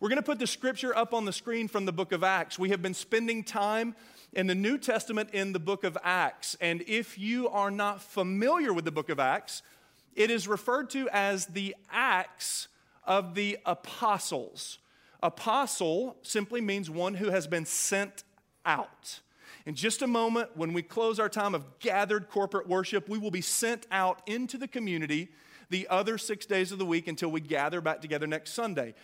[0.00, 2.56] We're going to put the scripture up on the screen from the book of Acts.
[2.56, 3.96] We have been spending time
[4.32, 6.56] in the New Testament in the book of Acts.
[6.60, 9.62] And if you are not familiar with the book of Acts,
[10.14, 12.68] it is referred to as the Acts
[13.02, 14.78] of the Apostles.
[15.20, 18.22] Apostle simply means one who has been sent
[18.64, 19.18] out.
[19.66, 23.32] In just a moment, when we close our time of gathered corporate worship, we will
[23.32, 25.30] be sent out into the community
[25.70, 28.94] the other six days of the week until we gather back together next Sunday.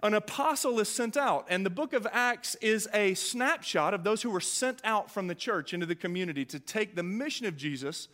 [0.00, 4.22] An apostle is sent out, and the book of Acts is a snapshot of those
[4.22, 7.56] who were sent out from the church into the community to take the mission of
[7.56, 8.06] Jesus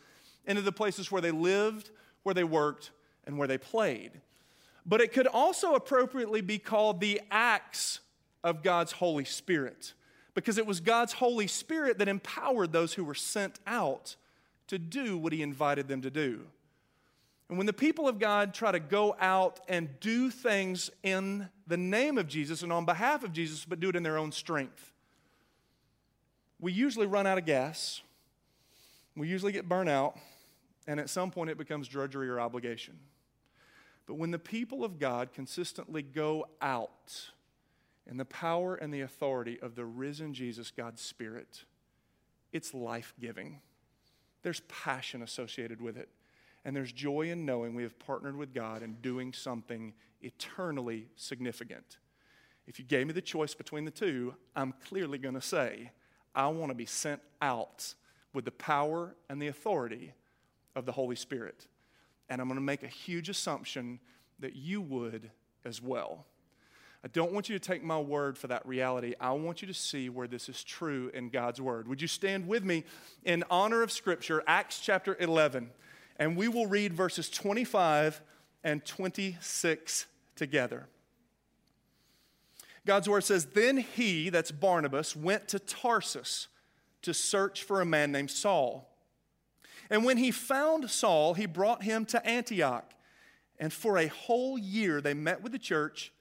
[0.45, 1.91] into the places where they lived,
[2.23, 2.91] where they worked,
[3.27, 4.21] and where they played.
[4.83, 7.99] But it could also appropriately be called the acts
[8.43, 9.93] of God's Holy Spirit
[10.33, 14.15] because it was God's Holy Spirit that empowered those who were sent out
[14.67, 16.41] to do what He invited them to do.
[17.49, 21.77] And when the people of God try to go out and do things in the
[21.77, 24.91] name of Jesus and on behalf of Jesus, but do it in their own strength,
[26.59, 28.01] we usually run out of gas,
[29.15, 30.17] we usually get burnt out,
[30.87, 32.97] and at some point it becomes drudgery or obligation.
[34.07, 37.29] But when the people of God consistently go out
[38.07, 41.65] in the power and the authority of the risen Jesus, God's Spirit,
[42.51, 43.61] it's life giving.
[44.43, 46.09] There's passion associated with it.
[46.65, 51.97] And there's joy in knowing we have partnered with God and doing something eternally significant.
[52.67, 55.91] If you gave me the choice between the two, I'm clearly going to say,
[56.33, 57.93] I want to be sent out
[58.33, 60.13] with the power and the authority
[60.75, 61.67] of the Holy Spirit.
[62.27, 63.99] And I'm going to make a huge assumption
[64.39, 65.29] that you would
[65.63, 66.25] as well.
[67.03, 69.13] I don't want you to take my word for that reality.
[69.19, 71.87] I want you to see where this is true in God's word.
[71.87, 72.83] Would you stand with me
[73.23, 75.69] in honor of Scripture, Acts chapter 11,
[76.17, 78.21] and we will read verses 25
[78.63, 80.87] and 26 together.
[82.85, 86.47] God's word says, Then he, that's Barnabas, went to Tarsus
[87.01, 88.89] to search for a man named Saul.
[89.89, 92.93] And when he found Saul, he brought him to Antioch.
[93.59, 96.11] And for a whole year, they met with the church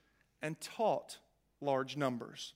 [0.43, 1.19] and taught
[1.61, 2.55] large numbers.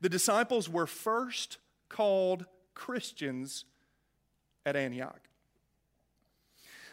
[0.00, 3.64] The disciples were first called Christians
[4.64, 5.20] at Antioch.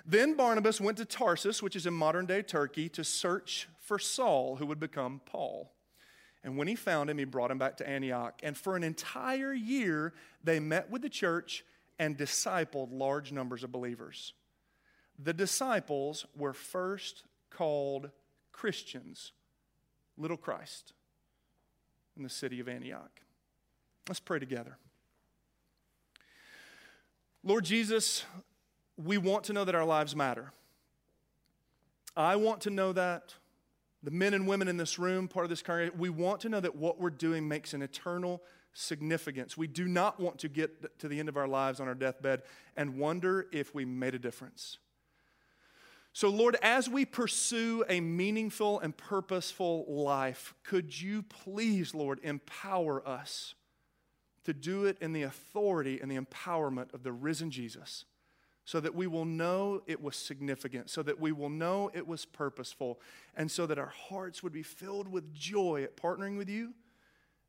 [0.05, 4.57] Then Barnabas went to Tarsus, which is in modern day Turkey, to search for Saul,
[4.57, 5.71] who would become Paul.
[6.43, 8.39] And when he found him, he brought him back to Antioch.
[8.43, 11.63] And for an entire year, they met with the church
[11.99, 14.33] and discipled large numbers of believers.
[15.17, 18.09] The disciples were first called
[18.51, 19.31] Christians,
[20.17, 20.91] little Christ,
[22.17, 23.21] in the city of Antioch.
[24.09, 24.77] Let's pray together.
[27.41, 28.25] Lord Jesus,
[28.97, 30.51] we want to know that our lives matter.
[32.15, 33.35] I want to know that.
[34.03, 36.59] The men and women in this room, part of this congregation, we want to know
[36.59, 38.43] that what we're doing makes an eternal
[38.73, 39.55] significance.
[39.55, 42.41] We do not want to get to the end of our lives on our deathbed
[42.75, 44.77] and wonder if we made a difference.
[46.11, 53.07] So, Lord, as we pursue a meaningful and purposeful life, could you please, Lord, empower
[53.07, 53.55] us
[54.43, 58.05] to do it in the authority and the empowerment of the risen Jesus
[58.65, 62.25] so that we will know it was significant, so that we will know it was
[62.25, 62.99] purposeful,
[63.35, 66.73] and so that our hearts would be filled with joy at partnering with you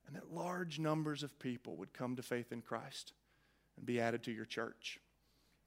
[0.07, 3.13] and that large numbers of people would come to faith in Christ
[3.77, 4.99] and be added to your church.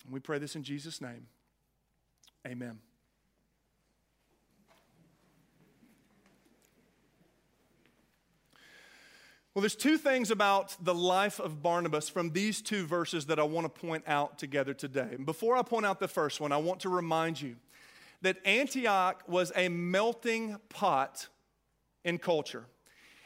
[0.03, 1.28] And we pray this in Jesus' name.
[2.46, 2.80] Amen.
[9.57, 13.44] Well, there's two things about the life of Barnabas from these two verses that I
[13.44, 15.18] want to point out together today.
[15.25, 17.56] Before I point out the first one, I want to remind you
[18.22, 21.28] that Antioch was a melting pot
[22.03, 22.66] in culture.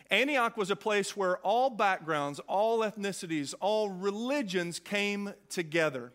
[0.09, 6.13] Antioch was a place where all backgrounds, all ethnicities, all religions came together.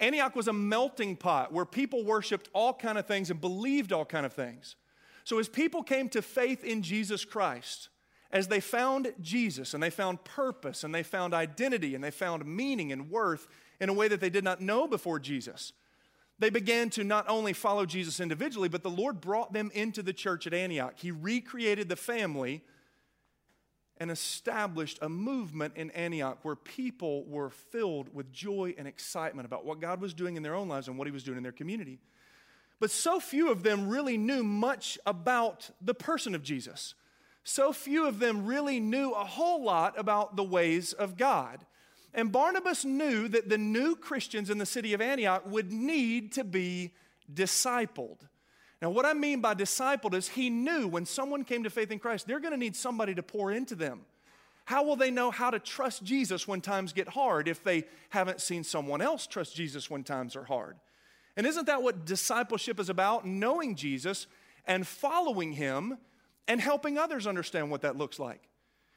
[0.00, 4.06] Antioch was a melting pot where people worshiped all kind of things and believed all
[4.06, 4.76] kind of things.
[5.24, 7.90] So as people came to faith in Jesus Christ,
[8.32, 12.46] as they found Jesus and they found purpose and they found identity and they found
[12.46, 13.46] meaning and worth
[13.80, 15.72] in a way that they did not know before Jesus,
[16.38, 20.12] they began to not only follow Jesus individually, but the Lord brought them into the
[20.12, 20.94] church at Antioch.
[20.96, 22.62] He recreated the family
[23.98, 29.64] and established a movement in Antioch where people were filled with joy and excitement about
[29.64, 31.52] what God was doing in their own lives and what He was doing in their
[31.52, 32.00] community.
[32.80, 36.94] But so few of them really knew much about the person of Jesus.
[37.44, 41.64] So few of them really knew a whole lot about the ways of God.
[42.14, 46.44] And Barnabas knew that the new Christians in the city of Antioch would need to
[46.44, 46.92] be
[47.32, 48.18] discipled.
[48.80, 51.98] Now, what I mean by discipled is he knew when someone came to faith in
[51.98, 54.00] Christ, they're going to need somebody to pour into them.
[54.64, 58.40] How will they know how to trust Jesus when times get hard if they haven't
[58.40, 60.76] seen someone else trust Jesus when times are hard?
[61.36, 63.26] And isn't that what discipleship is about?
[63.26, 64.26] Knowing Jesus
[64.66, 65.98] and following him
[66.48, 68.48] and helping others understand what that looks like.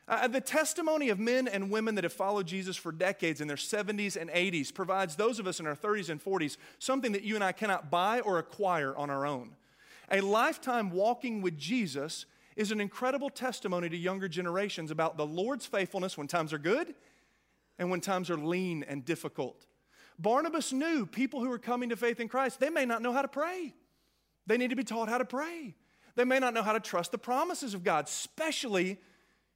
[0.07, 3.57] Uh, the testimony of men and women that have followed Jesus for decades in their
[3.57, 7.33] 70s and 80s provides those of us in our 30s and 40s something that you
[7.33, 9.55] and I cannot buy or acquire on our own.
[10.11, 15.65] A lifetime walking with Jesus is an incredible testimony to younger generations about the Lord's
[15.65, 16.93] faithfulness when times are good
[17.79, 19.65] and when times are lean and difficult.
[20.19, 23.23] Barnabas knew people who were coming to faith in Christ, they may not know how
[23.23, 23.73] to pray.
[24.47, 25.75] They need to be taught how to pray.
[26.15, 28.99] They may not know how to trust the promises of God, especially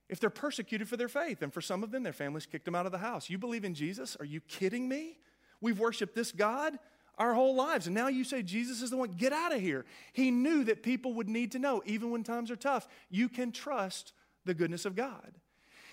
[0.10, 1.42] if they're persecuted for their faith.
[1.42, 3.30] And for some of them, their families kicked them out of the house.
[3.30, 4.18] You believe in Jesus?
[4.20, 5.20] Are you kidding me?
[5.62, 6.78] We've worshiped this God
[7.18, 7.86] our whole lives.
[7.86, 9.12] And now you say Jesus is the one.
[9.12, 9.86] Get out of here.
[10.14, 13.52] He knew that people would need to know, even when times are tough, you can
[13.52, 14.14] trust
[14.46, 15.34] the goodness of God.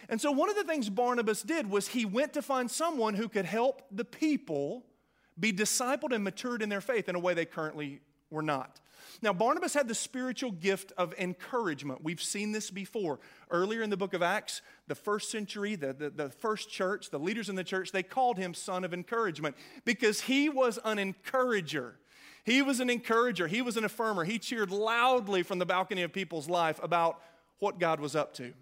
[0.09, 3.29] And so, one of the things Barnabas did was he went to find someone who
[3.29, 4.87] could help the people
[5.39, 8.81] be discipled and matured in their faith in a way they currently were not.
[9.23, 12.03] Now, Barnabas had the spiritual gift of encouragement.
[12.03, 13.19] We've seen this before.
[13.51, 17.19] Earlier in the book of Acts, the first century, the, the, the, first church, the
[17.19, 21.97] leaders in the church, they called him son of encouragement because he was an encourager.
[22.45, 24.25] He was an encourager, he was an affirmer.
[24.25, 27.21] He cheered loudly from the balcony of people's life about
[27.59, 28.53] what God was up to.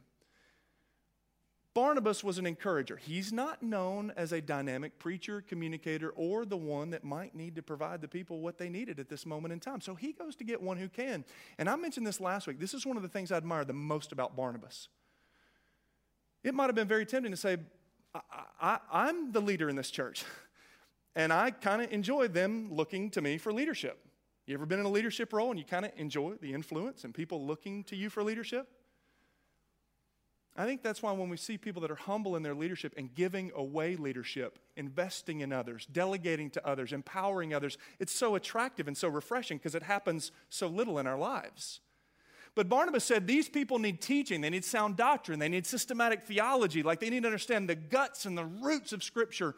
[1.74, 2.96] Barnabas was an encourager.
[2.96, 7.62] He's not known as a dynamic preacher, communicator, or the one that might need to
[7.62, 9.80] provide the people what they needed at this moment in time.
[9.80, 11.24] So he goes to get one who can.
[11.58, 12.60] And I mentioned this last week.
[12.60, 14.88] This is one of the things I admire the most about Barnabas.
[16.44, 17.56] It might have been very tempting to say,
[18.60, 20.24] I, am the leader in this church,
[21.16, 23.98] and I kind of enjoy them looking to me for leadership.
[24.46, 27.12] You ever been in a leadership role and you kind of enjoy the influence and
[27.12, 28.68] people looking to you for leadership?
[30.56, 33.12] I think that's why when we see people that are humble in their leadership and
[33.12, 38.96] giving away leadership, investing in others, delegating to others, empowering others, it's so attractive and
[38.96, 41.80] so refreshing because it happens so little in our lives.
[42.54, 46.84] But Barnabas said these people need teaching, they need sound doctrine, they need systematic theology,
[46.84, 49.56] like they need to understand the guts and the roots of Scripture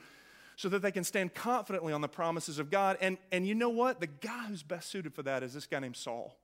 [0.57, 2.97] so that they can stand confidently on the promises of God.
[3.03, 4.01] And, and you know what?
[4.01, 6.35] The guy who's best suited for that is this guy named Saul.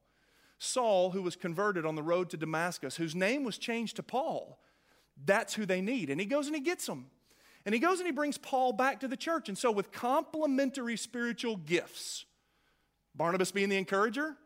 [0.63, 4.61] Saul, who was converted on the road to Damascus, whose name was changed to Paul.
[5.25, 6.09] That's who they need.
[6.09, 7.07] And he goes and he gets them.
[7.67, 9.49] And he goes and he brings Paul back to the church.
[9.49, 12.27] And so, with complementary spiritual gifts,
[13.15, 14.37] Barnabas being the encourager,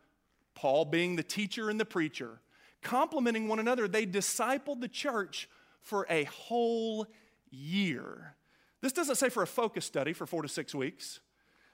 [0.55, 2.41] Paul being the teacher and the preacher,
[2.83, 5.49] complementing one another, they discipled the church
[5.83, 7.07] for a whole
[7.51, 8.37] year.
[8.81, 11.21] This doesn't say for a focus study for four to six weeks.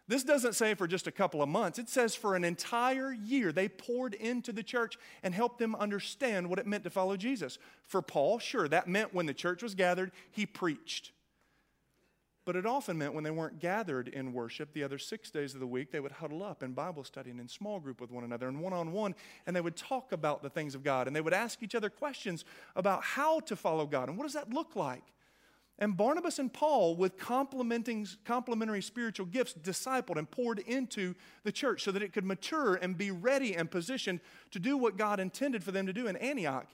[0.08, 3.52] This doesn't say for just a couple of months, it says for an entire year.
[3.52, 7.58] They poured into the church and helped them understand what it meant to follow Jesus.
[7.84, 11.12] For Paul, sure, that meant when the church was gathered, he preached.
[12.44, 15.60] But it often meant when they weren't gathered in worship the other six days of
[15.60, 18.25] the week, they would huddle up in Bible study and in small group with one
[18.25, 19.14] another and one on one,
[19.46, 21.88] and they would talk about the things of God and they would ask each other
[21.88, 22.44] questions
[22.75, 25.05] about how to follow God and what does that look like.
[25.78, 31.14] And Barnabas and Paul, with complementary spiritual gifts, discipled and poured into
[31.44, 34.20] the church so that it could mature and be ready and positioned
[34.52, 36.69] to do what God intended for them to do in Antioch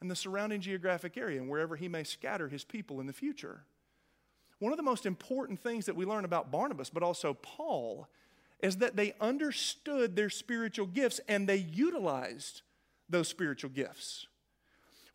[0.00, 3.64] and the surrounding geographic area and wherever he may scatter his people in the future.
[4.58, 8.08] One of the most important things that we learn about Barnabas, but also Paul,
[8.62, 12.62] is that they understood their spiritual gifts and they utilized
[13.08, 14.26] those spiritual gifts.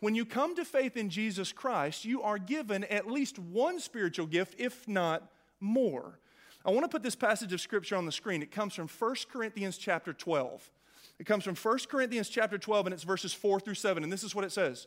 [0.05, 4.27] When you come to faith in Jesus Christ, you are given at least one spiritual
[4.27, 6.19] gift, if not more.
[6.63, 8.43] I want to put this passage of scripture on the screen.
[8.43, 10.69] It comes from 1 Corinthians chapter 12.
[11.17, 14.23] It comes from 1 Corinthians chapter 12 and it's verses 4 through 7 and this
[14.23, 14.85] is what it says.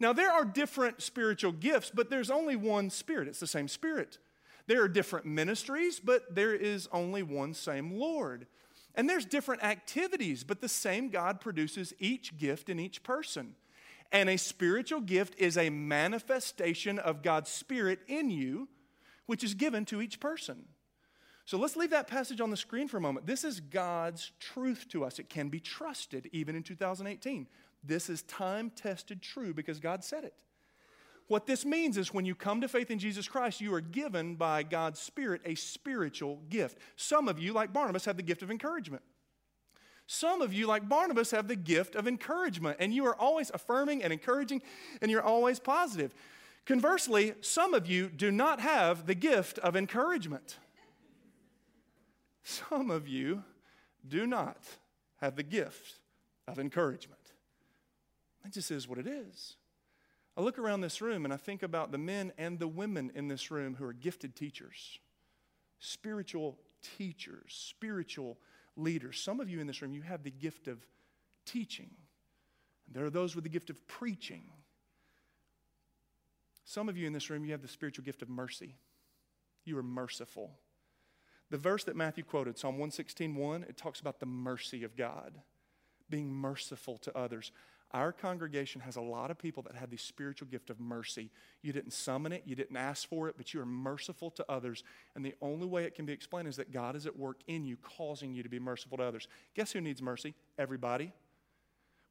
[0.00, 3.26] Now there are different spiritual gifts, but there's only one spirit.
[3.26, 4.18] It's the same spirit.
[4.66, 8.46] There are different ministries, but there is only one same Lord.
[8.94, 13.54] And there's different activities, but the same God produces each gift in each person.
[14.10, 18.68] And a spiritual gift is a manifestation of God's Spirit in you,
[19.26, 20.64] which is given to each person.
[21.44, 23.26] So let's leave that passage on the screen for a moment.
[23.26, 25.18] This is God's truth to us.
[25.18, 27.46] It can be trusted even in 2018.
[27.82, 30.34] This is time tested true because God said it.
[31.28, 34.34] What this means is when you come to faith in Jesus Christ, you are given
[34.34, 36.78] by God's Spirit a spiritual gift.
[36.96, 39.02] Some of you, like Barnabas, have the gift of encouragement.
[40.10, 44.02] Some of you, like Barnabas, have the gift of encouragement, and you are always affirming
[44.02, 44.62] and encouraging,
[45.02, 46.14] and you're always positive.
[46.64, 50.56] Conversely, some of you do not have the gift of encouragement.
[52.42, 53.44] Some of you
[54.08, 54.64] do not
[55.20, 56.00] have the gift
[56.46, 57.20] of encouragement.
[58.42, 59.56] That just is what it is.
[60.38, 63.28] I look around this room and I think about the men and the women in
[63.28, 65.00] this room who are gifted teachers,
[65.80, 66.56] spiritual
[66.96, 68.38] teachers, spiritual
[68.78, 69.20] leaders.
[69.20, 70.78] Some of you in this room, you have the gift of
[71.44, 71.90] teaching.
[72.90, 74.44] There are those with the gift of preaching.
[76.64, 78.76] Some of you in this room, you have the spiritual gift of mercy.
[79.64, 80.52] You are merciful.
[81.50, 85.40] The verse that Matthew quoted, Psalm 116, it talks about the mercy of God,
[86.10, 87.52] being merciful to others.
[87.92, 91.30] Our congregation has a lot of people that have the spiritual gift of mercy.
[91.62, 94.84] You didn't summon it, you didn't ask for it, but you are merciful to others.
[95.14, 97.64] And the only way it can be explained is that God is at work in
[97.64, 99.26] you, causing you to be merciful to others.
[99.54, 100.34] Guess who needs mercy?
[100.58, 101.12] Everybody.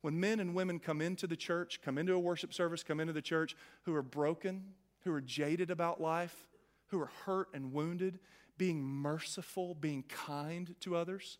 [0.01, 3.13] When men and women come into the church, come into a worship service, come into
[3.13, 4.63] the church who are broken,
[5.03, 6.47] who are jaded about life,
[6.87, 8.19] who are hurt and wounded,
[8.57, 11.37] being merciful, being kind to others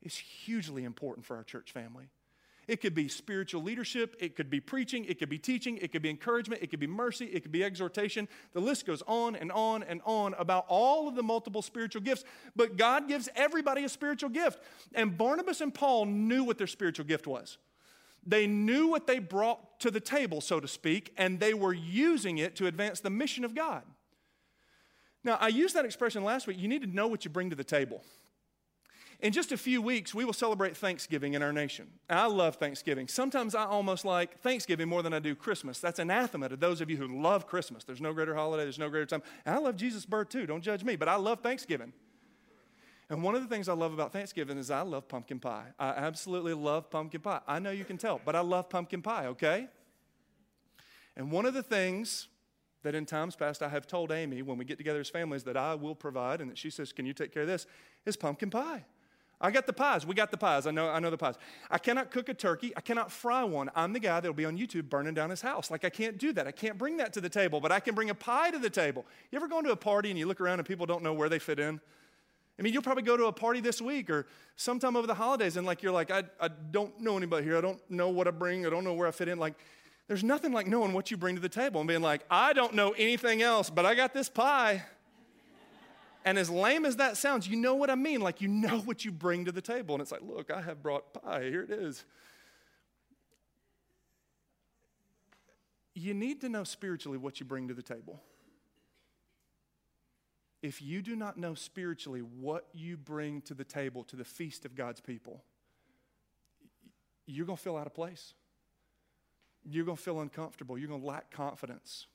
[0.00, 2.08] is hugely important for our church family.
[2.68, 6.02] It could be spiritual leadership, it could be preaching, it could be teaching, it could
[6.02, 8.28] be encouragement, it could be mercy, it could be exhortation.
[8.52, 12.24] The list goes on and on and on about all of the multiple spiritual gifts.
[12.54, 14.60] But God gives everybody a spiritual gift.
[14.94, 17.58] And Barnabas and Paul knew what their spiritual gift was.
[18.24, 22.38] They knew what they brought to the table, so to speak, and they were using
[22.38, 23.82] it to advance the mission of God.
[25.24, 26.58] Now, I used that expression last week.
[26.58, 28.04] You need to know what you bring to the table.
[29.22, 31.86] In just a few weeks, we will celebrate Thanksgiving in our nation.
[32.10, 33.06] I love Thanksgiving.
[33.06, 35.78] Sometimes I almost like Thanksgiving more than I do Christmas.
[35.78, 37.84] That's anathema to those of you who love Christmas.
[37.84, 39.22] There's no greater holiday, there's no greater time.
[39.46, 41.92] And I love Jesus' birth too, don't judge me, but I love Thanksgiving.
[43.10, 45.66] And one of the things I love about Thanksgiving is I love pumpkin pie.
[45.78, 47.42] I absolutely love pumpkin pie.
[47.46, 49.68] I know you can tell, but I love pumpkin pie, okay?
[51.16, 52.26] And one of the things
[52.82, 55.56] that in times past I have told Amy when we get together as families that
[55.56, 57.66] I will provide and that she says, Can you take care of this?
[58.04, 58.84] is pumpkin pie.
[59.42, 60.06] I got the pies.
[60.06, 60.68] We got the pies.
[60.68, 61.34] I know, I know the pies.
[61.68, 62.72] I cannot cook a turkey.
[62.76, 63.70] I cannot fry one.
[63.74, 65.68] I'm the guy that'll be on YouTube burning down his house.
[65.68, 66.46] Like, I can't do that.
[66.46, 68.70] I can't bring that to the table, but I can bring a pie to the
[68.70, 69.04] table.
[69.32, 71.28] You ever go into a party and you look around and people don't know where
[71.28, 71.80] they fit in?
[72.58, 75.56] I mean, you'll probably go to a party this week or sometime over the holidays
[75.56, 77.56] and like you're like, I, I don't know anybody here.
[77.56, 78.64] I don't know what I bring.
[78.64, 79.38] I don't know where I fit in.
[79.38, 79.54] Like,
[80.06, 82.74] there's nothing like knowing what you bring to the table and being like, I don't
[82.74, 84.84] know anything else, but I got this pie.
[86.24, 88.20] And as lame as that sounds, you know what I mean.
[88.20, 89.94] Like, you know what you bring to the table.
[89.94, 91.44] And it's like, look, I have brought pie.
[91.44, 92.04] Here it is.
[95.94, 98.22] You need to know spiritually what you bring to the table.
[100.62, 104.64] If you do not know spiritually what you bring to the table, to the feast
[104.64, 105.42] of God's people,
[107.26, 108.34] you're going to feel out of place.
[109.68, 110.78] You're going to feel uncomfortable.
[110.78, 112.06] You're going to lack confidence.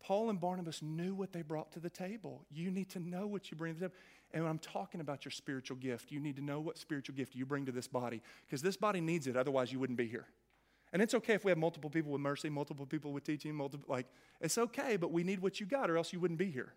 [0.00, 2.44] Paul and Barnabas knew what they brought to the table.
[2.50, 4.00] You need to know what you bring to the table.
[4.32, 7.46] And I'm talking about your spiritual gift, you need to know what spiritual gift you
[7.46, 10.26] bring to this body because this body needs it, otherwise, you wouldn't be here.
[10.92, 13.86] And it's okay if we have multiple people with mercy, multiple people with teaching, multiple,
[13.88, 14.06] like,
[14.40, 16.72] it's okay, but we need what you got or else you wouldn't be here.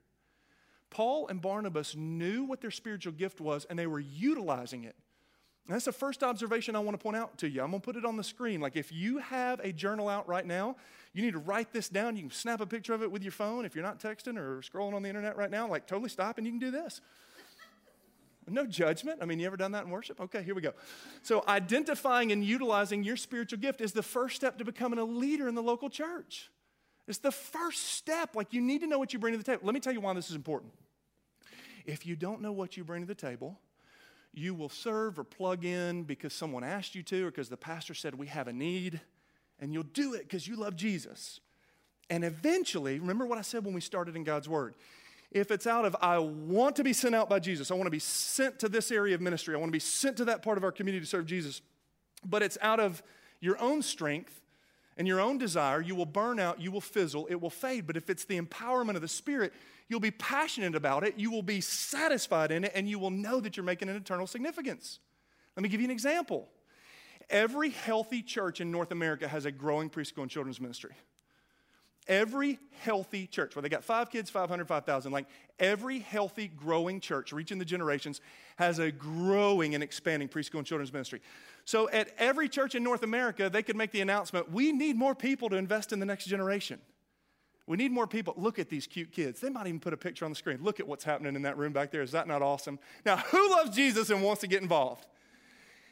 [0.90, 4.96] Paul and Barnabas knew what their spiritual gift was and they were utilizing it.
[5.66, 7.62] And that's the first observation I want to point out to you.
[7.62, 8.62] I'm going to put it on the screen.
[8.62, 10.76] Like, if you have a journal out right now,
[11.14, 12.16] you need to write this down.
[12.16, 13.64] You can snap a picture of it with your phone.
[13.64, 16.48] If you're not texting or scrolling on the internet right now, like, totally stop and
[16.48, 17.00] you can do this.
[18.48, 19.20] No judgment.
[19.22, 20.20] I mean, you ever done that in worship?
[20.20, 20.74] Okay, here we go.
[21.22, 25.48] So, identifying and utilizing your spiritual gift is the first step to becoming a leader
[25.48, 26.50] in the local church.
[27.08, 28.36] It's the first step.
[28.36, 29.62] Like, you need to know what you bring to the table.
[29.64, 30.74] Let me tell you why this is important.
[31.86, 33.60] If you don't know what you bring to the table,
[34.34, 37.94] you will serve or plug in because someone asked you to or because the pastor
[37.94, 39.02] said we have a need,
[39.60, 41.40] and you'll do it because you love Jesus.
[42.10, 44.76] And eventually, remember what I said when we started in God's Word.
[45.32, 47.92] If it's out of, I want to be sent out by Jesus, I want to
[47.92, 50.58] be sent to this area of ministry, I want to be sent to that part
[50.58, 51.62] of our community to serve Jesus,
[52.26, 53.02] but it's out of
[53.40, 54.42] your own strength
[54.98, 57.88] and your own desire, you will burn out, you will fizzle, it will fade.
[57.88, 59.54] But if it's the empowerment of the Spirit,
[59.92, 63.42] You'll be passionate about it, you will be satisfied in it, and you will know
[63.42, 65.00] that you're making an eternal significance.
[65.58, 66.48] Let me give you an example.
[67.30, 70.92] Every healthy church in North America has a growing preschool and children's ministry.
[72.08, 75.28] Every healthy church, where they got five kids, 500, 5,000, like
[75.60, 78.22] every healthy, growing church, reaching the generations,
[78.56, 81.20] has a growing and expanding preschool and children's ministry.
[81.66, 85.16] So at every church in North America, they could make the announcement we need more
[85.16, 86.80] people to invest in the next generation.
[87.72, 88.34] We need more people.
[88.36, 89.40] Look at these cute kids.
[89.40, 90.58] They might even put a picture on the screen.
[90.62, 92.02] Look at what's happening in that room back there.
[92.02, 92.78] Is that not awesome?
[93.06, 95.06] Now, who loves Jesus and wants to get involved?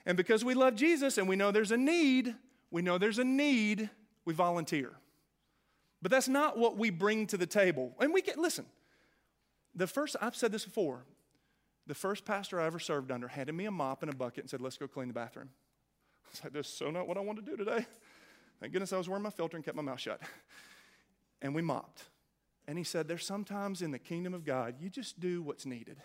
[0.05, 2.35] And because we love Jesus and we know there's a need,
[2.69, 3.89] we know there's a need,
[4.25, 4.91] we volunteer.
[6.01, 7.95] But that's not what we bring to the table.
[8.01, 8.65] And we get, listen,
[9.73, 11.05] the first, I've said this before,
[11.87, 14.49] The first pastor I ever served under handed me a mop and a bucket and
[14.49, 15.49] said, Let's go clean the bathroom.
[16.25, 17.85] I was like, This is so not what I want to do today.
[18.59, 20.19] Thank goodness I was wearing my filter and kept my mouth shut.
[21.41, 22.03] And we mopped.
[22.67, 25.97] And he said, There's sometimes in the kingdom of God, you just do what's needed.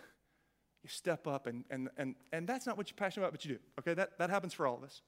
[0.83, 3.55] You step up, and, and, and, and that's not what you're passionate about, but you
[3.55, 3.61] do.
[3.79, 5.01] Okay, that, that happens for all of us.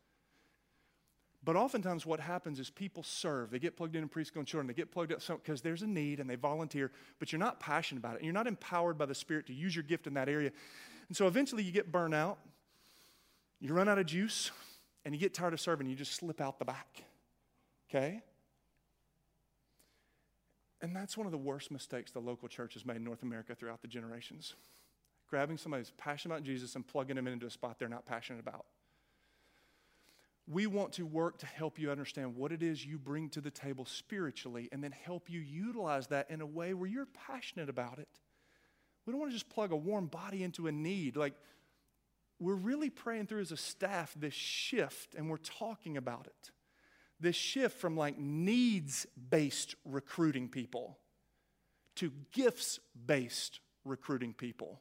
[1.45, 3.51] But oftentimes, what happens is people serve.
[3.51, 4.67] They get plugged in in preschool and children.
[4.67, 8.01] They get plugged up because there's a need and they volunteer, but you're not passionate
[8.01, 8.17] about it.
[8.17, 10.51] And you're not empowered by the Spirit to use your gift in that area.
[11.09, 12.39] And so eventually, you get burnt out.
[13.61, 14.51] You run out of juice,
[15.05, 15.89] and you get tired of serving.
[15.89, 17.05] You just slip out the back.
[17.89, 18.23] Okay?
[20.87, 23.57] And that's one of the worst mistakes the local church has made in North America
[23.57, 24.55] throughout the generations.
[25.29, 28.39] Grabbing somebody who's passionate about Jesus and plugging them into a spot they're not passionate
[28.39, 28.67] about.
[30.47, 33.51] We want to work to help you understand what it is you bring to the
[33.51, 37.99] table spiritually and then help you utilize that in a way where you're passionate about
[37.99, 38.21] it.
[39.07, 41.17] We don't want to just plug a warm body into a need.
[41.17, 41.35] Like,
[42.39, 46.53] we're really praying through as a staff this shift, and we're talking about it.
[47.21, 50.99] This shift from like needs based recruiting people
[51.97, 54.81] to gifts based recruiting people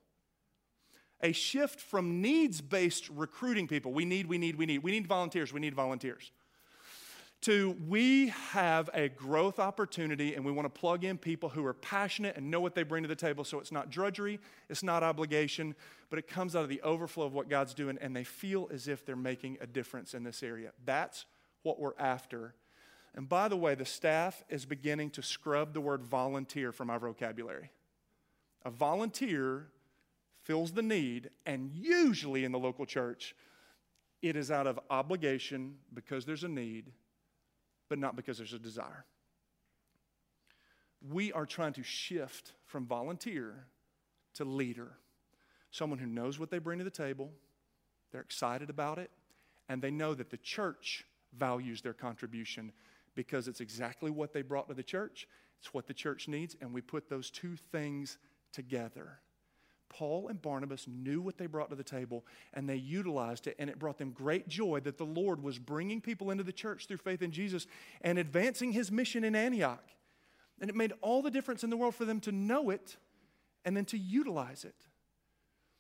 [1.22, 3.92] a shift from needs based recruiting people.
[3.94, 4.84] We need, we need, we need.
[4.84, 6.32] We need volunteers, we need volunteers.
[7.42, 11.74] To we have a growth opportunity and we want to plug in people who are
[11.74, 13.44] passionate and know what they bring to the table.
[13.44, 14.40] So it's not drudgery,
[14.70, 15.76] it's not obligation,
[16.10, 18.88] but it comes out of the overflow of what God's doing and they feel as
[18.88, 20.72] if they're making a difference in this area.
[20.86, 21.26] That's
[21.66, 22.54] what we're after.
[23.16, 27.00] And by the way, the staff is beginning to scrub the word volunteer from our
[27.00, 27.72] vocabulary.
[28.64, 29.68] A volunteer
[30.44, 33.36] fills the need, and usually in the local church,
[34.22, 36.92] it is out of obligation because there's a need,
[37.90, 39.06] but not because there's a desire.
[41.12, 43.68] We are trying to shift from volunteer
[44.36, 44.98] to leader.
[45.72, 47.32] Someone who knows what they bring to the table,
[48.12, 49.12] they're excited about it,
[49.70, 51.06] and they know that the church
[51.38, 52.72] values their contribution
[53.16, 55.28] because it's exactly what they brought to the church,
[55.60, 58.18] it's what the church needs, and we put those two things
[58.52, 59.20] together.
[59.90, 63.70] Paul and Barnabas knew what they brought to the table and they utilized it, and
[63.70, 66.98] it brought them great joy that the Lord was bringing people into the church through
[66.98, 67.68] faith in Jesus
[68.02, 69.88] and advancing his mission in Antioch.
[70.60, 72.98] And it made all the difference in the world for them to know it
[73.64, 74.76] and then to utilize it.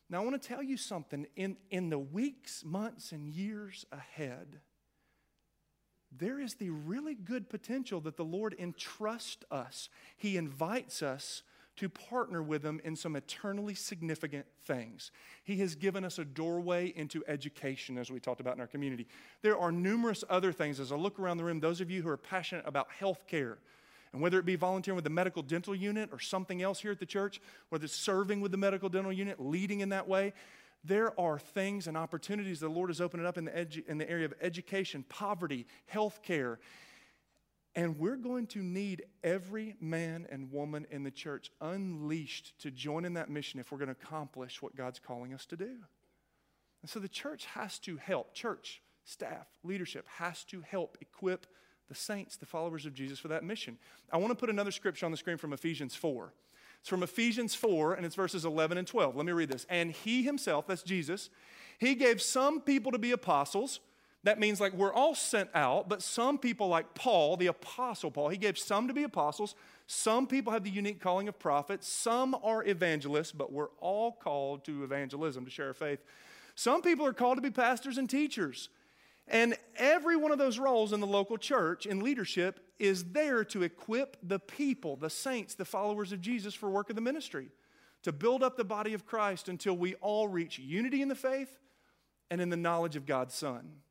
[0.09, 1.25] Now, I want to tell you something.
[1.35, 4.59] In, in the weeks, months, and years ahead,
[6.17, 9.89] there is the really good potential that the Lord entrusts us.
[10.17, 11.43] He invites us
[11.77, 15.11] to partner with Him in some eternally significant things.
[15.43, 19.07] He has given us a doorway into education, as we talked about in our community.
[19.41, 20.79] There are numerous other things.
[20.79, 23.57] As I look around the room, those of you who are passionate about health care,
[24.13, 26.99] and whether it be volunteering with the medical dental unit or something else here at
[26.99, 30.31] the church, whether it's serving with the medical dental unit, leading in that way,
[30.87, 34.09] there are things and opportunities the Lord has opened up in the, edu- in the
[34.09, 36.59] area of education, poverty, health care,
[37.75, 43.03] and we're going to need every man and woman in the church unleashed to join
[43.03, 45.75] in that mission if we're going to accomplish what God's calling us to do.
[46.81, 51.47] And so the church has to help, church, staff, leadership has to help equip
[51.89, 53.77] the saints, the followers of Jesus, for that mission.
[54.11, 56.33] I want to put another scripture on the screen from Ephesians 4.
[56.85, 59.15] It's from Ephesians 4, and it's verses 11 and 12.
[59.15, 59.65] Let me read this.
[59.71, 61.31] And he himself, that's Jesus,
[61.79, 63.79] he gave some people to be apostles
[64.25, 68.29] that means like we're all sent out, but some people, like Paul, the apostle Paul,
[68.29, 69.53] he gave some to be apostles.
[69.85, 71.87] Some people have the unique calling of prophets.
[71.87, 75.99] Some are evangelists, but we're all called to evangelism, to share our faith.
[76.55, 78.69] Some people are called to be pastors and teachers.
[79.27, 83.63] And every one of those roles in the local church in leadership is there to
[83.63, 87.49] equip the people, the saints, the followers of Jesus for work of the ministry,
[88.03, 91.57] to build up the body of Christ until we all reach unity in the faith
[92.29, 93.81] and in the knowledge of God's Son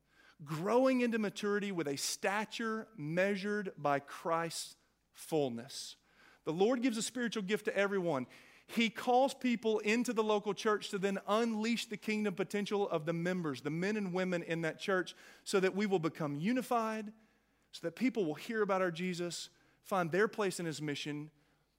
[0.45, 4.77] growing into maturity with a stature measured by Christ's
[5.13, 5.97] fullness.
[6.45, 8.27] The Lord gives a spiritual gift to everyone.
[8.67, 13.13] He calls people into the local church to then unleash the kingdom potential of the
[13.13, 17.13] members, the men and women in that church, so that we will become unified,
[17.75, 19.49] so that people will hear about our Jesus,
[19.83, 21.29] find their place in his mission,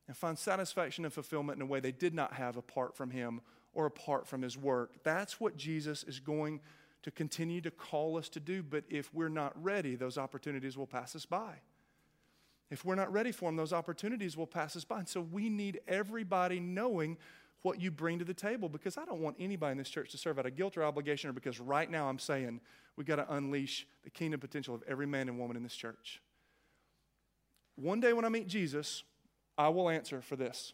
[0.08, 3.39] and find satisfaction and fulfillment in a way they did not have apart from him
[3.73, 5.03] or apart from his work.
[5.03, 6.60] That's what Jesus is going
[7.03, 8.62] to continue to call us to do.
[8.62, 11.62] But if we're not ready, those opportunities will pass us by.
[12.69, 14.99] If we're not ready for them, those opportunities will pass us by.
[14.99, 17.17] And so we need everybody knowing
[17.65, 20.19] what you bring to the table because I don't want anybody in this church to
[20.19, 22.62] serve out of guilt or obligation or because right now I'm saying
[22.95, 26.21] we've got to unleash the kingdom potential of every man and woman in this church.
[27.75, 29.04] One day when I meet Jesus,
[29.58, 30.73] I will answer for this.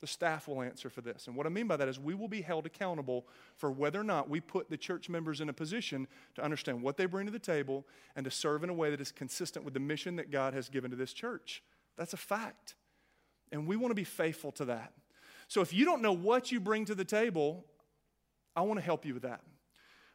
[0.00, 1.26] The staff will answer for this.
[1.26, 4.04] And what I mean by that is we will be held accountable for whether or
[4.04, 6.06] not we put the church members in a position
[6.36, 7.84] to understand what they bring to the table
[8.14, 10.68] and to serve in a way that is consistent with the mission that God has
[10.68, 11.60] given to this church.
[11.96, 12.76] That's a fact.
[13.50, 14.92] And we want to be faithful to that.
[15.48, 17.64] So if you don't know what you bring to the table,
[18.54, 19.40] I want to help you with that.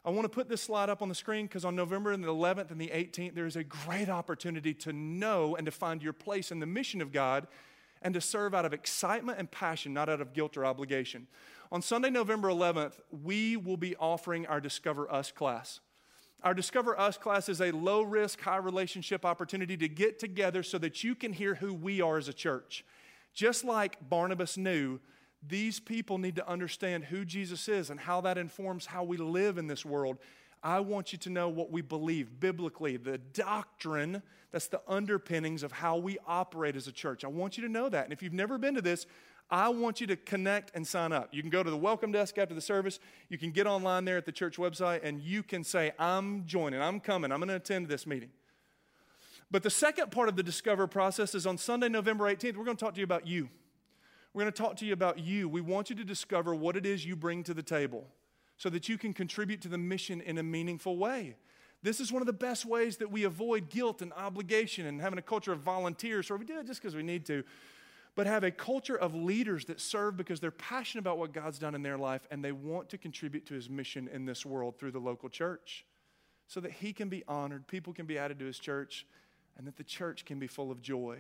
[0.05, 2.71] I want to put this slide up on the screen because on November the 11th
[2.71, 6.51] and the 18th, there is a great opportunity to know and to find your place
[6.51, 7.47] in the mission of God
[8.01, 11.27] and to serve out of excitement and passion, not out of guilt or obligation.
[11.71, 15.79] On Sunday, November 11th, we will be offering our Discover Us class.
[16.43, 20.77] Our Discover Us class is a low risk, high relationship opportunity to get together so
[20.79, 22.83] that you can hear who we are as a church.
[23.33, 24.99] Just like Barnabas knew,
[25.47, 29.57] these people need to understand who Jesus is and how that informs how we live
[29.57, 30.17] in this world.
[30.63, 35.71] I want you to know what we believe biblically, the doctrine that's the underpinnings of
[35.71, 37.25] how we operate as a church.
[37.25, 38.05] I want you to know that.
[38.05, 39.05] And if you've never been to this,
[39.49, 41.29] I want you to connect and sign up.
[41.31, 42.99] You can go to the welcome desk after the service.
[43.29, 46.81] You can get online there at the church website and you can say, I'm joining,
[46.81, 48.29] I'm coming, I'm going to attend this meeting.
[49.51, 52.77] But the second part of the Discover process is on Sunday, November 18th, we're going
[52.77, 53.49] to talk to you about you.
[54.33, 55.47] We're going to talk to you about you.
[55.47, 58.07] We want you to discover what it is you bring to the table
[58.57, 61.35] so that you can contribute to the mission in a meaningful way.
[61.83, 65.19] This is one of the best ways that we avoid guilt and obligation and having
[65.19, 67.43] a culture of volunteers, or we do it just because we need to,
[68.15, 71.75] but have a culture of leaders that serve because they're passionate about what God's done
[71.75, 74.91] in their life and they want to contribute to his mission in this world through
[74.91, 75.85] the local church
[76.47, 79.05] so that he can be honored, people can be added to his church,
[79.57, 81.17] and that the church can be full of joy.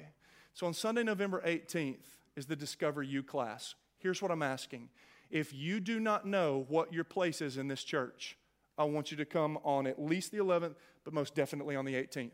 [0.53, 3.75] So on Sunday, November 18th, is the Discover You class.
[3.97, 4.89] Here's what I'm asking.
[5.29, 8.37] If you do not know what your place is in this church,
[8.77, 11.95] I want you to come on at least the 11th, but most definitely on the
[11.95, 12.31] 18th.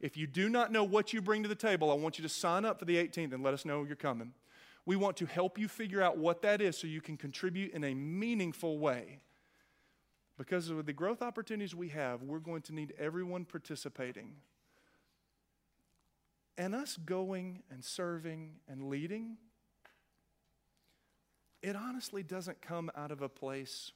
[0.00, 2.28] If you do not know what you bring to the table, I want you to
[2.28, 4.32] sign up for the 18th and let us know you're coming.
[4.86, 7.84] We want to help you figure out what that is so you can contribute in
[7.84, 9.20] a meaningful way.
[10.38, 14.36] Because of the growth opportunities we have, we're going to need everyone participating.
[16.60, 19.38] And us going and serving and leading,
[21.62, 23.92] it honestly doesn't come out of a place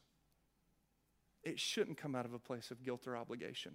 [1.43, 3.73] it shouldn't come out of a place of guilt or obligation.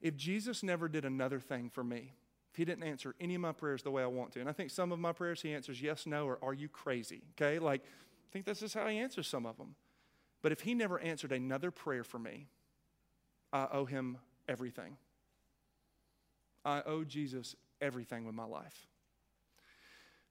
[0.00, 2.14] If Jesus never did another thing for me,
[2.50, 4.52] if he didn't answer any of my prayers the way I want to, and I
[4.52, 7.22] think some of my prayers he answers yes, no, or are you crazy?
[7.32, 9.76] Okay, like, I think this is how he answers some of them.
[10.42, 12.48] But if he never answered another prayer for me,
[13.52, 14.96] I owe him everything.
[16.64, 18.88] I owe Jesus everything with my life.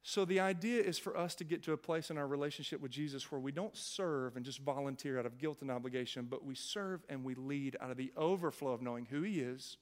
[0.06, 2.92] So the idea is for us to get to a place in our relationship with
[2.92, 6.56] Jesus where we don't serve and just volunteer out of guilt and obligation, but we
[6.56, 9.78] serve and we lead out of the overflow of knowing who He is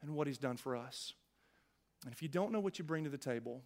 [0.00, 1.12] and what He's done for us.
[2.04, 3.62] And if you don't know what you bring to the table,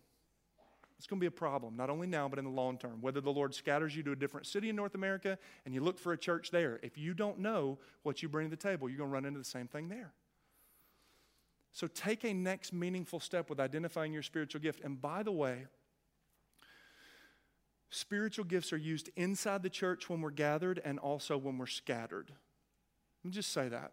[0.99, 3.01] it's going to be a problem, not only now, but in the long term.
[3.01, 6.01] Whether the Lord scatters you to a different city in North America and you look
[6.01, 8.99] for a church there, if you don't know what you bring to the table, you're
[8.99, 10.15] going to run into the same thing there.
[11.77, 14.81] So take a next meaningful step with identifying your spiritual gift.
[14.83, 15.67] And by the way,
[17.91, 22.31] spiritual gifts are used inside the church when we're gathered and also when we're scattered.
[23.23, 23.93] Let me just say that.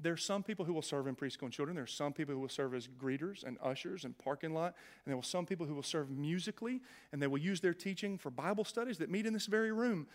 [0.00, 1.74] There are some people who will serve in preschool and children.
[1.74, 4.76] There are some people who will serve as greeters and ushers and parking lot.
[5.04, 6.80] And there are some people who will serve musically
[7.12, 10.06] and they will use their teaching for Bible studies that meet in this very room.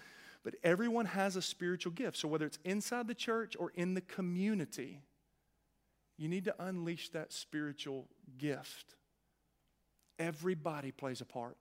[0.43, 2.17] But everyone has a spiritual gift.
[2.17, 5.01] So whether it's inside the church or in the community,
[6.21, 8.07] you need to unleash that spiritual
[8.37, 8.95] gift.
[10.19, 11.57] Everybody plays a part.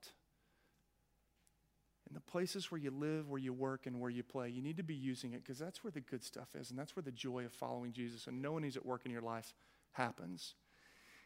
[2.06, 4.76] In the places where you live, where you work, and where you play, you need
[4.76, 7.10] to be using it because that's where the good stuff is, and that's where the
[7.10, 9.54] joy of following Jesus and knowing He's at work in your life
[9.92, 10.56] happens.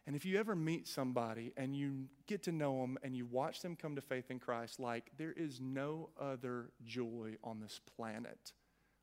[0.07, 3.63] And if you ever meet somebody and you get to know them and you watch
[3.63, 8.53] them come to faith in Christ, like there is no other joy on this planet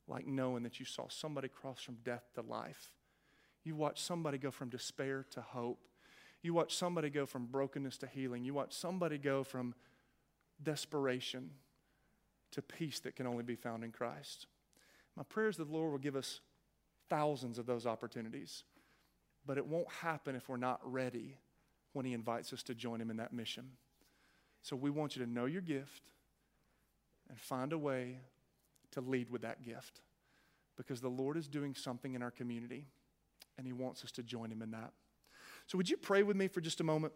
[0.08, 2.92] like knowing that you saw somebody cross from death to life.
[3.64, 5.88] You watch somebody go from despair to hope.
[6.42, 8.44] You watch somebody go from brokenness to healing.
[8.44, 9.76] You watch somebody go from
[10.62, 11.52] desperation
[12.52, 14.48] to peace that can only be found in Christ.
[15.16, 16.42] My prayer is that the Lord will give us
[17.10, 18.64] thousands of those opportunities,
[19.46, 21.38] but it won't happen if we're not ready
[21.94, 23.72] when He invites us to join Him in that mission.
[24.62, 26.14] So we want you to know your gift
[27.30, 28.20] and find a way
[28.92, 30.02] to lead with that gift
[30.78, 32.88] because the Lord is doing something in our community
[33.58, 34.92] and He wants us to join Him in that.
[35.68, 37.14] So, would you pray with me for just a moment?